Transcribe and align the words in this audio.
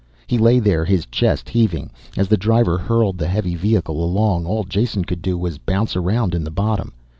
He 0.25 0.39
lay 0.39 0.57
there, 0.57 0.83
his 0.83 1.05
chest 1.05 1.47
heaving. 1.49 1.91
As 2.17 2.27
the 2.27 2.35
driver 2.35 2.75
hurled 2.75 3.19
the 3.19 3.27
heavy 3.27 3.53
vehicle 3.53 4.03
along, 4.03 4.47
all 4.47 4.63
Jason 4.63 5.03
could 5.05 5.21
do 5.21 5.37
was 5.37 5.59
bounce 5.59 5.95
around 5.95 6.33
in 6.33 6.43
the 6.43 6.49
bottom. 6.49 6.91